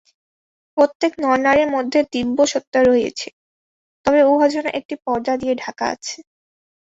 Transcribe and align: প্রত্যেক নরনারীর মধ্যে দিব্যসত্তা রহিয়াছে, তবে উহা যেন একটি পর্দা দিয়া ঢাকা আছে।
প্রত্যেক 0.77 1.11
নরনারীর 1.19 1.69
মধ্যে 1.71 1.99
দিব্যসত্তা 2.13 2.79
রহিয়াছে, 2.81 3.29
তবে 4.05 4.21
উহা 4.23 4.47
যেন 4.53 4.65
একটি 4.79 4.95
পর্দা 5.05 5.33
দিয়া 5.37 5.55
ঢাকা 5.63 5.85
আছে। 5.93 6.17